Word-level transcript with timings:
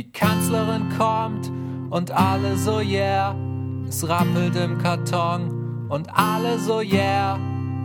Die 0.00 0.10
Kanzlerin 0.12 0.88
kommt 0.96 1.52
und 1.90 2.10
alle 2.10 2.56
so 2.56 2.80
yeah. 2.80 3.36
Es 3.86 4.08
rappelt 4.08 4.56
im 4.56 4.78
Karton 4.78 5.86
und 5.90 6.08
alle 6.16 6.58
so 6.58 6.80
yeah. 6.80 7.38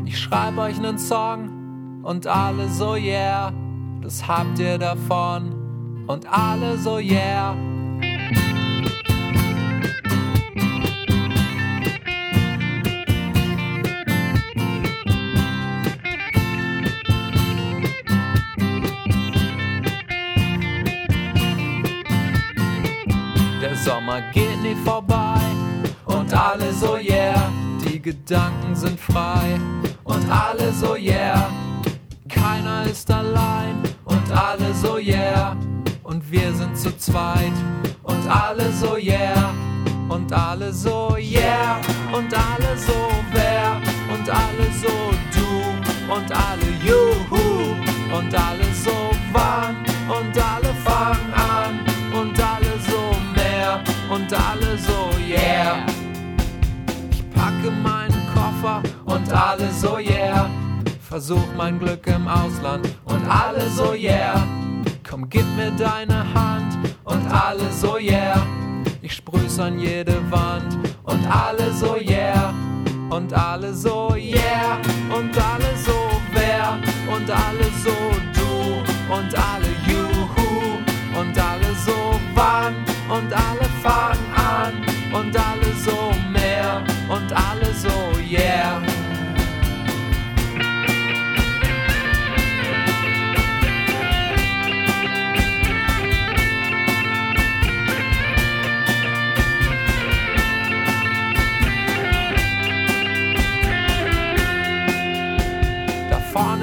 Ich 0.05 0.17
schreib 0.17 0.57
euch 0.57 0.79
nen 0.79 0.97
Song 0.97 1.99
und 2.03 2.25
alle 2.25 2.69
so 2.69 2.95
yeah. 2.95 3.51
Das 4.01 4.25
habt 4.25 4.57
ihr 4.59 4.77
davon 4.77 6.05
und 6.07 6.25
alle 6.31 6.77
so 6.77 6.99
yeah. 6.99 7.53
Sommer 23.85 24.19
geht 24.33 24.59
nie 24.63 24.75
vorbei. 24.83 25.39
Und 26.05 26.33
alle 26.33 26.73
so 26.73 26.97
yeah, 26.97 27.51
die 27.83 28.01
Gedanken 28.01 28.75
sind 28.75 28.99
frei. 28.99 29.59
Und 30.03 30.27
alle 30.27 30.73
so 30.73 30.95
yeah, 30.95 31.51
keiner 32.27 32.85
ist 32.89 33.11
allein. 33.11 33.75
Und 34.05 34.31
alle 34.31 34.73
so 34.73 34.97
yeah 34.97 35.55
und 36.01 36.31
wir 36.31 36.51
sind 36.53 36.75
zu 36.75 36.97
zweit. 36.97 37.53
Und 38.01 38.27
alle 38.27 38.71
so 38.71 38.97
yeah 38.97 39.53
und 40.09 40.33
alle 40.33 40.73
so 40.73 41.15
yeah 41.17 41.79
und 42.11 42.33
alle 42.33 42.75
so 42.77 42.97
wer 43.33 43.79
und 44.11 44.27
alle 44.27 44.67
so 44.81 44.93
du 45.35 46.11
und 46.11 46.31
alle 46.31 46.69
juhu 46.83 48.17
und 48.17 48.33
alle 48.33 48.64
alle 54.35 54.77
so 54.77 55.09
yeah. 55.27 55.85
Ich 57.11 57.23
packe 57.31 57.71
meinen 57.71 58.21
Koffer 58.33 58.81
und 59.05 59.31
alle 59.31 59.71
so 59.71 59.97
yeah. 59.97 60.49
Versuch 61.01 61.47
mein 61.57 61.79
Glück 61.79 62.07
im 62.07 62.27
Ausland 62.27 62.87
und 63.05 63.23
alle 63.29 63.69
so 63.69 63.93
yeah. 63.93 64.45
Komm, 65.07 65.29
gib 65.29 65.45
mir 65.55 65.71
deine 65.71 66.25
Hand 66.33 66.77
und 67.03 67.25
alle 67.31 67.71
so 67.71 67.97
yeah. 67.97 68.45
Ich 69.01 69.13
sprüh's 69.13 69.59
an 69.59 69.79
jede 69.79 70.15
Wand 70.31 70.77
und 71.03 71.25
alle 71.27 71.71
so 71.73 71.95
yeah. 71.97 72.53
Und 73.09 73.31
alle 73.33 73.73
so 73.73 74.15
yeah. 74.15 74.79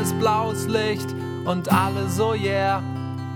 Ist 0.03 0.19
blaues 0.19 0.67
Licht 0.67 1.15
und 1.45 1.73
alle 1.73 2.09
so 2.09 2.35
yeah, 2.35 2.83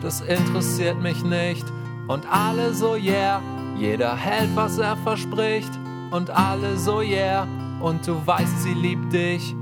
das 0.03 0.21
interessiert 0.23 1.01
mich 1.01 1.23
nicht. 1.23 1.65
Und 2.09 2.27
alle 2.29 2.75
so 2.75 2.97
yeah, 2.97 3.41
jeder 3.79 4.17
hält, 4.17 4.51
was 4.57 4.77
er 4.79 4.97
verspricht. 4.97 5.71
Und 6.11 6.29
alle 6.29 6.77
so 6.77 7.03
yeah, 7.03 7.47
und 7.81 8.05
du 8.05 8.21
weißt, 8.27 8.63
sie 8.63 8.75
liebt 8.75 9.13
dich. 9.13 9.55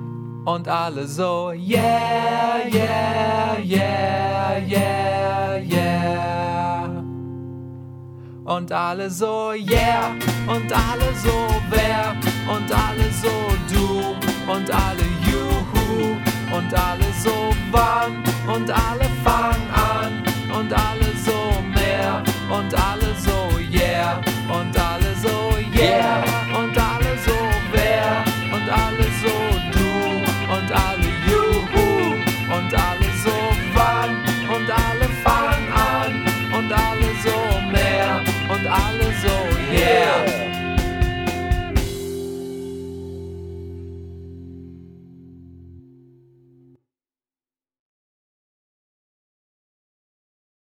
Und 0.47 0.67
alle 0.67 1.07
so 1.07 1.51
yeah, 1.53 2.63
yeah, 2.73 3.59
yeah, 3.63 4.59
yeah, 4.67 5.59
yeah. 5.59 7.05
Und 8.47 8.73
alle 8.73 9.11
so 9.11 9.53
yeah, 9.53 10.15
und 10.47 10.73
alle 10.73 11.15
so 11.23 11.49
wer, 11.69 12.15
und 12.49 12.73
alle 12.73 13.11
so 13.21 13.29
du, 13.69 14.51
und 14.51 14.71
alle 14.71 15.14
alle 16.75 17.13
so 17.23 17.55
waren 17.71 18.23
und 18.47 18.71
alle 18.71 19.09
fangen 19.25 19.71
an 19.71 20.23
und 20.57 20.73
alle 20.73 21.13
so 21.25 21.61
mehr 21.75 22.23
und 22.49 22.75
alle 22.75 23.15
so 23.17 23.59
yeah 23.59 24.21
und 24.49 24.74